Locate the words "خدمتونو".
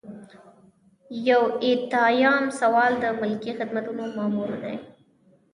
3.59-4.03